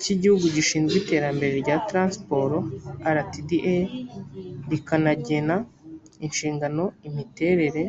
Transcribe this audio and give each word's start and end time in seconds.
cy 0.00 0.06
igihugu 0.14 0.46
gishinzwe 0.56 0.96
iterambere 1.02 1.52
rya 1.62 1.76
transiporo 1.88 2.56
rtda 3.16 3.76
rikanagena 4.70 5.56
inshingano 6.26 6.84
imiterere 7.08 7.82